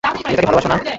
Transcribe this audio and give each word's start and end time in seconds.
তুমি 0.03 0.23
তাকে 0.27 0.47
ভালোবাসো 0.47 0.69
না? 0.69 0.77